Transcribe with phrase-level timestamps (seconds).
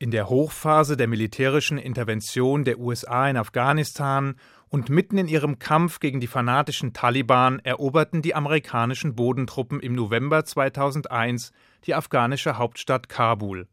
[0.00, 4.36] In der Hochphase der militärischen Intervention der USA in Afghanistan
[4.68, 10.44] und mitten in ihrem Kampf gegen die fanatischen Taliban eroberten die amerikanischen Bodentruppen im November
[10.44, 11.50] 2001
[11.84, 13.66] die afghanische Hauptstadt Kabul.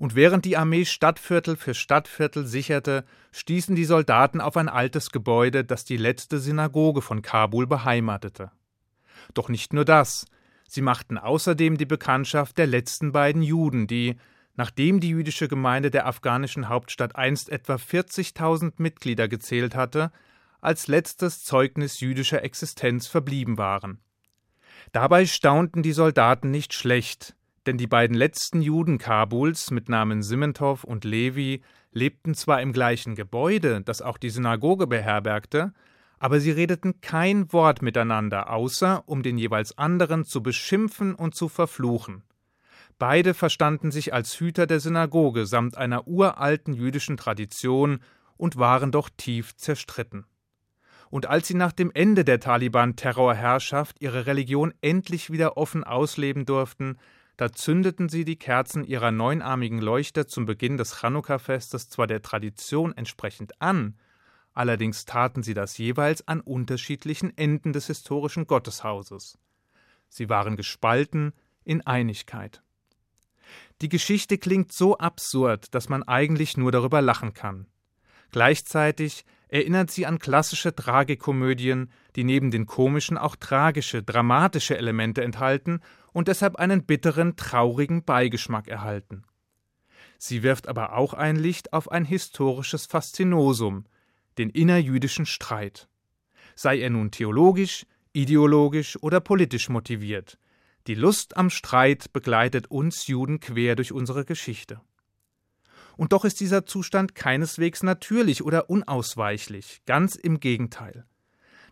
[0.00, 5.62] Und während die Armee Stadtviertel für Stadtviertel sicherte, stießen die Soldaten auf ein altes Gebäude,
[5.62, 8.50] das die letzte Synagoge von Kabul beheimatete.
[9.34, 10.26] Doch nicht nur das,
[10.66, 14.16] sie machten außerdem die Bekanntschaft der letzten beiden Juden, die,
[14.56, 20.12] Nachdem die jüdische Gemeinde der afghanischen Hauptstadt einst etwa 40.000 Mitglieder gezählt hatte,
[20.60, 23.98] als letztes Zeugnis jüdischer Existenz verblieben waren.
[24.92, 27.34] Dabei staunten die Soldaten nicht schlecht,
[27.66, 31.62] denn die beiden letzten Juden Kabuls mit Namen Simmentow und Levi
[31.92, 35.72] lebten zwar im gleichen Gebäude, das auch die Synagoge beherbergte,
[36.18, 41.48] aber sie redeten kein Wort miteinander, außer um den jeweils anderen zu beschimpfen und zu
[41.48, 42.22] verfluchen.
[42.98, 48.00] Beide verstanden sich als Hüter der Synagoge samt einer uralten jüdischen Tradition
[48.36, 50.26] und waren doch tief zerstritten.
[51.10, 56.98] Und als sie nach dem Ende der Taliban-Terrorherrschaft ihre Religion endlich wieder offen ausleben durften,
[57.36, 62.96] da zündeten sie die Kerzen ihrer neunarmigen Leuchter zum Beginn des Chanukka-Festes zwar der Tradition
[62.96, 63.96] entsprechend an,
[64.52, 69.36] allerdings taten sie das jeweils an unterschiedlichen Enden des historischen Gotteshauses.
[70.08, 71.32] Sie waren gespalten
[71.64, 72.62] in Einigkeit.
[73.80, 77.66] Die Geschichte klingt so absurd, dass man eigentlich nur darüber lachen kann.
[78.30, 85.80] Gleichzeitig erinnert sie an klassische Tragikomödien, die neben den komischen auch tragische, dramatische Elemente enthalten
[86.12, 89.22] und deshalb einen bitteren, traurigen Beigeschmack erhalten.
[90.18, 93.84] Sie wirft aber auch ein Licht auf ein historisches Faszinosum,
[94.38, 95.88] den innerjüdischen Streit.
[96.56, 100.38] Sei er nun theologisch, ideologisch oder politisch motiviert,
[100.86, 104.80] die Lust am Streit begleitet uns Juden quer durch unsere Geschichte.
[105.96, 111.06] Und doch ist dieser Zustand keineswegs natürlich oder unausweichlich, ganz im Gegenteil.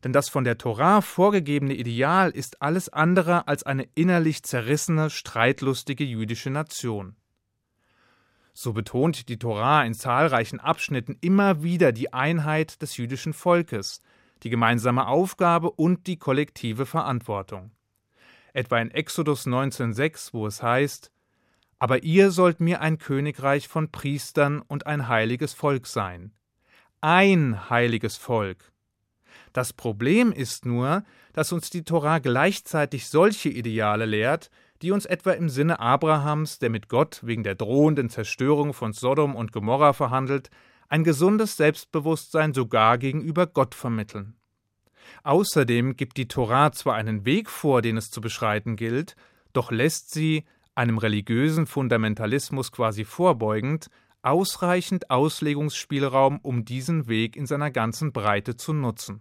[0.02, 6.04] Denn das von der Torah vorgegebene Ideal ist alles andere als eine innerlich zerrissene, streitlustige
[6.04, 7.16] jüdische Nation.
[8.54, 14.00] So betont die Torah in zahlreichen Abschnitten immer wieder die Einheit des jüdischen Volkes,
[14.42, 17.72] die gemeinsame Aufgabe und die kollektive Verantwortung
[18.52, 21.10] etwa in Exodus 19,6, wo es heißt:
[21.78, 26.32] Aber ihr sollt mir ein Königreich von Priestern und ein heiliges Volk sein.
[27.00, 28.72] Ein heiliges Volk.
[29.52, 34.50] Das Problem ist nur, dass uns die Torah gleichzeitig solche Ideale lehrt,
[34.82, 39.36] die uns etwa im Sinne Abrahams, der mit Gott wegen der drohenden Zerstörung von Sodom
[39.36, 40.50] und Gomorra verhandelt,
[40.88, 44.34] ein gesundes Selbstbewusstsein sogar gegenüber Gott vermitteln.
[45.24, 49.16] Außerdem gibt die Torah zwar einen Weg vor, den es zu beschreiten gilt,
[49.52, 53.88] doch lässt sie, einem religiösen Fundamentalismus quasi vorbeugend,
[54.22, 59.20] ausreichend Auslegungsspielraum, um diesen Weg in seiner ganzen Breite zu nutzen.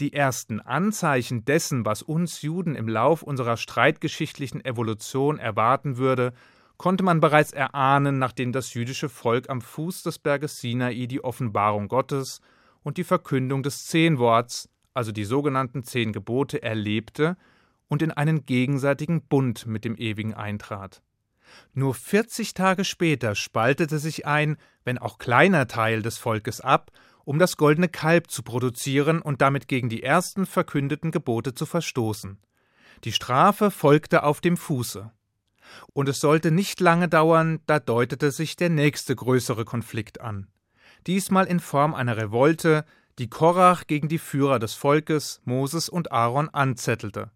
[0.00, 6.32] Die ersten Anzeichen dessen, was uns Juden im Lauf unserer streitgeschichtlichen Evolution erwarten würde,
[6.76, 11.86] konnte man bereits erahnen, nachdem das jüdische Volk am Fuß des Berges Sinai die Offenbarung
[11.86, 12.40] Gottes
[12.84, 17.36] und die Verkündung des Zehnworts, also die sogenannten Zehn Gebote, erlebte
[17.88, 21.02] und in einen gegenseitigen Bund mit dem Ewigen eintrat.
[21.72, 26.92] Nur 40 Tage später spaltete sich ein, wenn auch kleiner Teil des Volkes ab,
[27.24, 32.38] um das goldene Kalb zu produzieren und damit gegen die ersten verkündeten Gebote zu verstoßen.
[33.04, 35.10] Die Strafe folgte auf dem Fuße.
[35.92, 40.48] Und es sollte nicht lange dauern, da deutete sich der nächste größere Konflikt an
[41.06, 42.84] diesmal in Form einer Revolte,
[43.18, 47.30] die Korach gegen die Führer des Volkes, Moses und Aaron, anzettelte.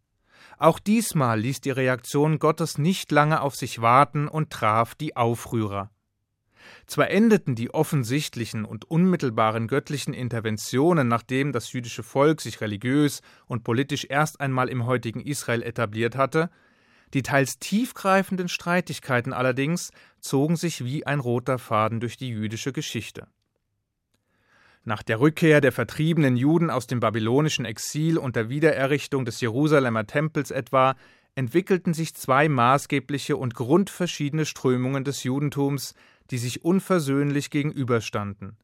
[0.58, 5.90] Auch diesmal ließ die Reaktion Gottes nicht lange auf sich warten und traf die Aufrührer.
[6.86, 13.62] Zwar endeten die offensichtlichen und unmittelbaren göttlichen Interventionen, nachdem das jüdische Volk sich religiös und
[13.62, 16.50] politisch erst einmal im heutigen Israel etabliert hatte,
[17.14, 23.28] die teils tiefgreifenden Streitigkeiten allerdings zogen sich wie ein roter Faden durch die jüdische Geschichte.
[24.84, 30.06] Nach der Rückkehr der vertriebenen Juden aus dem babylonischen Exil und der Wiedererrichtung des Jerusalemer
[30.06, 30.96] Tempels etwa
[31.34, 35.94] entwickelten sich zwei maßgebliche und grundverschiedene Strömungen des Judentums,
[36.30, 38.56] die sich unversöhnlich gegenüberstanden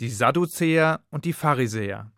[0.00, 2.10] die Sadduzäer und die Pharisäer.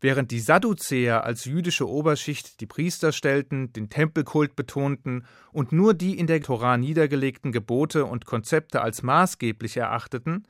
[0.00, 6.18] Während die Sadduzäer als jüdische Oberschicht die Priester stellten, den Tempelkult betonten und nur die
[6.18, 10.46] in der Torah niedergelegten Gebote und Konzepte als maßgeblich erachteten,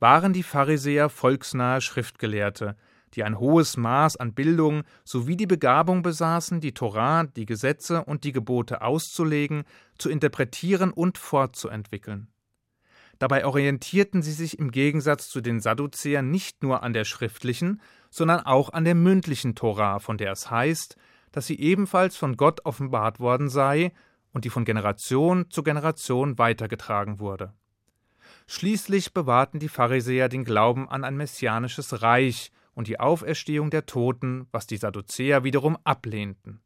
[0.00, 2.76] waren die Pharisäer volksnahe Schriftgelehrte,
[3.14, 8.24] die ein hohes Maß an Bildung sowie die Begabung besaßen, die Torah, die Gesetze und
[8.24, 9.64] die Gebote auszulegen,
[9.98, 12.28] zu interpretieren und fortzuentwickeln.
[13.18, 18.40] Dabei orientierten sie sich im Gegensatz zu den Sadduzäern nicht nur an der schriftlichen, sondern
[18.40, 20.96] auch an der mündlichen Tora, von der es heißt,
[21.30, 23.92] dass sie ebenfalls von Gott offenbart worden sei
[24.32, 27.52] und die von Generation zu Generation weitergetragen wurde.
[28.52, 34.48] Schließlich bewahrten die Pharisäer den Glauben an ein messianisches Reich und die Auferstehung der Toten,
[34.50, 36.60] was die Sadduzäer wiederum ablehnten.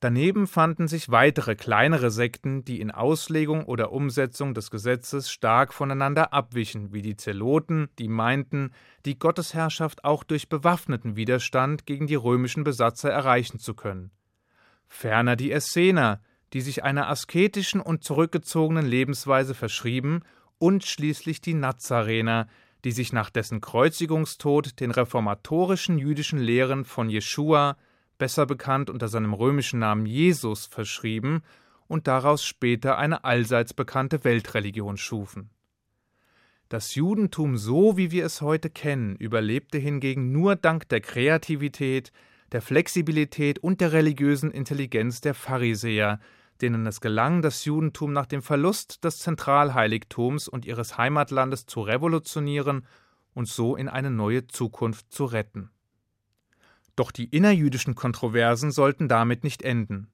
[0.00, 6.34] Daneben fanden sich weitere kleinere Sekten, die in Auslegung oder Umsetzung des Gesetzes stark voneinander
[6.34, 8.70] abwichen, wie die Zeloten, die meinten,
[9.06, 14.10] die Gottesherrschaft auch durch bewaffneten Widerstand gegen die römischen Besatzer erreichen zu können.
[14.88, 16.20] Ferner die Essener,
[16.52, 20.20] die sich einer asketischen und zurückgezogenen Lebensweise verschrieben,
[20.58, 22.48] und schließlich die Nazarener,
[22.84, 27.76] die sich nach dessen Kreuzigungstod den reformatorischen jüdischen Lehren von Jeschua,
[28.18, 31.42] besser bekannt unter seinem römischen Namen Jesus, verschrieben
[31.88, 35.50] und daraus später eine allseits bekannte Weltreligion schufen.
[36.68, 42.12] Das Judentum so wie wir es heute kennen, überlebte hingegen nur dank der Kreativität,
[42.50, 46.18] der Flexibilität und der religiösen Intelligenz der Pharisäer,
[46.62, 52.86] denen es gelang, das Judentum nach dem Verlust des Zentralheiligtums und ihres Heimatlandes zu revolutionieren
[53.34, 55.70] und so in eine neue Zukunft zu retten.
[56.96, 60.08] Doch die innerjüdischen Kontroversen sollten damit nicht enden.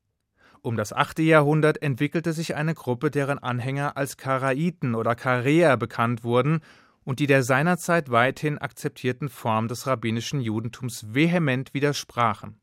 [0.63, 1.21] Um das 8.
[1.21, 6.61] Jahrhundert entwickelte sich eine Gruppe, deren Anhänger als Karaiten oder Karäer bekannt wurden
[7.05, 12.62] und die der seinerzeit weithin akzeptierten Form des rabbinischen Judentums vehement widersprachen.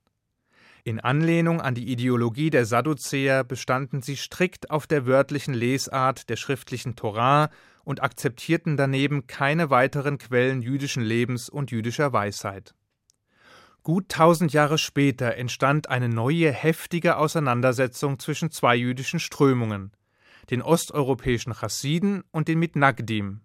[0.89, 6.35] In Anlehnung an die Ideologie der Sadduzäer bestanden sie strikt auf der wörtlichen Lesart der
[6.35, 7.51] schriftlichen Torah
[7.83, 12.73] und akzeptierten daneben keine weiteren Quellen jüdischen Lebens und jüdischer Weisheit.
[13.83, 19.91] Gut tausend Jahre später entstand eine neue heftige Auseinandersetzung zwischen zwei jüdischen Strömungen,
[20.49, 23.41] den osteuropäischen Chassiden und den Mitnagdim.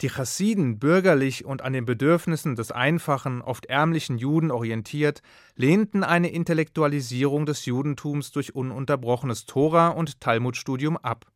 [0.00, 5.22] Die Chassiden, bürgerlich und an den Bedürfnissen des einfachen, oft ärmlichen Juden orientiert,
[5.56, 11.26] lehnten eine Intellektualisierung des Judentums durch ununterbrochenes Tora- und Talmudstudium ab.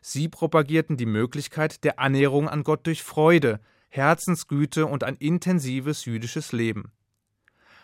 [0.00, 6.52] Sie propagierten die Möglichkeit der Annäherung an Gott durch Freude, Herzensgüte und ein intensives jüdisches
[6.52, 6.92] Leben.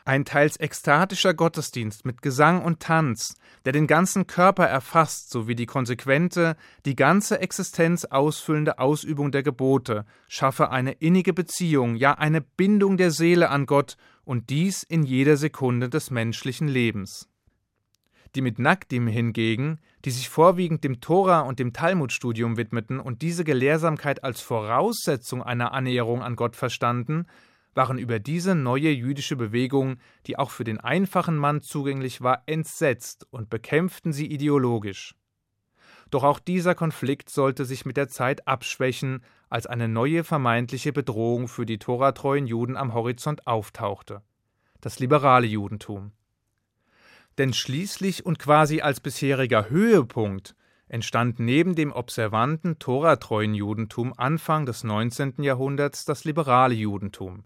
[0.09, 3.35] Ein teils ekstatischer Gottesdienst mit Gesang und Tanz,
[3.67, 6.57] der den ganzen Körper erfasst, sowie die konsequente,
[6.87, 13.11] die ganze Existenz ausfüllende Ausübung der Gebote, schaffe eine innige Beziehung, ja eine Bindung der
[13.11, 17.29] Seele an Gott, und dies in jeder Sekunde des menschlichen Lebens.
[18.35, 23.45] Die mit Nagdim hingegen, die sich vorwiegend dem Tora und dem Talmudstudium widmeten und diese
[23.45, 27.27] Gelehrsamkeit als Voraussetzung einer Annäherung an Gott verstanden,
[27.79, 29.97] waren über diese neue jüdische Bewegung,
[30.27, 35.15] die auch für den einfachen Mann zugänglich war, entsetzt und bekämpften sie ideologisch.
[36.11, 41.49] Doch auch dieser Konflikt sollte sich mit der Zeit abschwächen, als eine neue vermeintliche Bedrohung
[41.49, 44.23] für die toratreuen Juden am Horizont auftauchte
[44.81, 46.13] das liberale Judentum.
[47.37, 50.55] Denn schließlich und quasi als bisheriger Höhepunkt
[50.89, 55.43] entstand neben dem observanten, toratreuen Judentum Anfang des 19.
[55.43, 57.45] Jahrhunderts das liberale Judentum,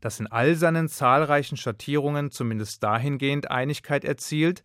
[0.00, 4.62] das in all seinen zahlreichen Schattierungen zumindest dahingehend Einigkeit erzielt,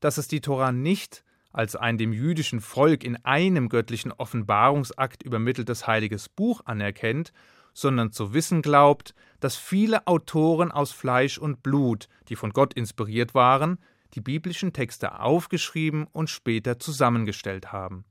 [0.00, 5.86] dass es die Tora nicht als ein dem jüdischen Volk in einem göttlichen Offenbarungsakt übermitteltes
[5.86, 7.32] heiliges Buch anerkennt,
[7.74, 13.34] sondern zu wissen glaubt, dass viele Autoren aus Fleisch und Blut, die von Gott inspiriert
[13.34, 13.78] waren,
[14.14, 18.04] die biblischen Texte aufgeschrieben und später zusammengestellt haben.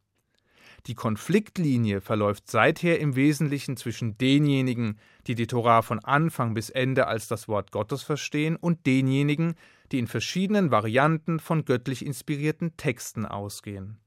[0.88, 7.08] Die Konfliktlinie verläuft seither im Wesentlichen zwischen denjenigen, die die Torah von Anfang bis Ende
[7.08, 9.56] als das Wort Gottes verstehen, und denjenigen,
[9.92, 13.98] die in verschiedenen Varianten von göttlich inspirierten Texten ausgehen.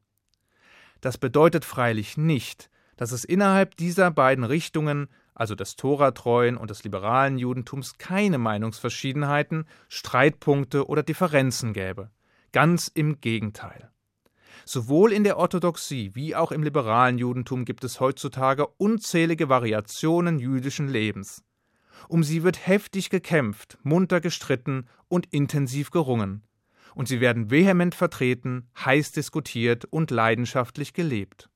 [1.01, 6.85] Das bedeutet freilich nicht, dass es innerhalb dieser beiden Richtungen, also des Toratreuen und des
[6.85, 12.11] liberalen Judentums, keine Meinungsverschiedenheiten, Streitpunkte oder Differenzen gäbe.
[12.53, 13.91] Ganz im Gegenteil.
[14.65, 20.89] Sowohl in der Orthodoxie wie auch im liberalen Judentum gibt es heutzutage unzählige Variationen jüdischen
[20.89, 21.43] Lebens.
[22.09, 26.43] Um sie wird heftig gekämpft, munter gestritten und intensiv gerungen.
[26.95, 31.49] Und sie werden vehement vertreten, heiß diskutiert und leidenschaftlich gelebt.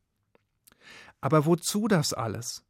[1.21, 2.65] Aber wozu das alles?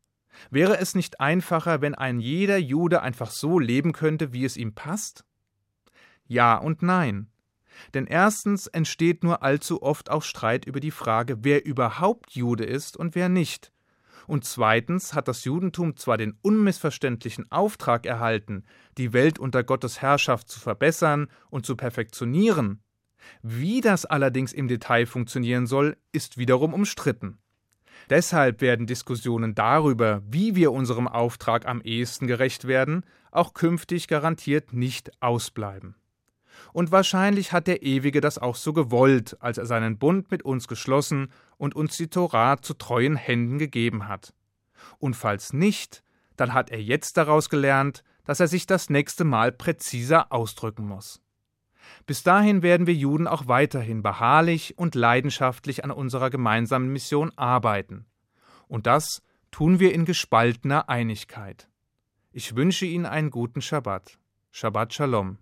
[0.50, 4.74] Wäre es nicht einfacher, wenn ein jeder Jude einfach so leben könnte, wie es ihm
[4.74, 5.24] passt?
[6.26, 7.30] Ja und nein.
[7.94, 12.96] Denn erstens entsteht nur allzu oft auch Streit über die Frage, wer überhaupt Jude ist
[12.96, 13.72] und wer nicht.
[14.26, 18.64] Und zweitens hat das Judentum zwar den unmissverständlichen Auftrag erhalten,
[18.98, 22.82] die Welt unter Gottes Herrschaft zu verbessern und zu perfektionieren.
[23.42, 27.38] Wie das allerdings im Detail funktionieren soll, ist wiederum umstritten.
[28.10, 34.72] Deshalb werden Diskussionen darüber, wie wir unserem Auftrag am ehesten gerecht werden, auch künftig garantiert
[34.72, 35.96] nicht ausbleiben.
[36.72, 40.68] Und wahrscheinlich hat der Ewige das auch so gewollt, als er seinen Bund mit uns
[40.68, 44.34] geschlossen und uns die Torah zu treuen Händen gegeben hat.
[44.98, 46.02] Und falls nicht,
[46.36, 51.22] dann hat er jetzt daraus gelernt, dass er sich das nächste Mal präziser ausdrücken muss.
[52.04, 58.06] Bis dahin werden wir Juden auch weiterhin beharrlich und leidenschaftlich an unserer gemeinsamen Mission arbeiten.
[58.68, 61.68] Und das tun wir in gespaltener Einigkeit.
[62.32, 64.18] Ich wünsche Ihnen einen guten Schabbat.
[64.50, 65.38] Shabbat Shalom.